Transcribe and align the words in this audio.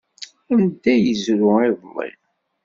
Anda 0.53 0.89
ay 0.93 0.99
yezrew 1.05 1.47
iḍelli? 1.67 2.09